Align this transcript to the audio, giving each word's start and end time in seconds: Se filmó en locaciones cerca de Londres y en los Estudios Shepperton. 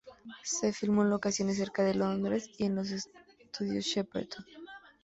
Se 0.41 0.73
filmó 0.73 1.03
en 1.03 1.11
locaciones 1.11 1.57
cerca 1.57 1.83
de 1.83 1.93
Londres 1.93 2.49
y 2.57 2.65
en 2.65 2.73
los 2.73 2.89
Estudios 2.89 3.85
Shepperton. 3.85 4.43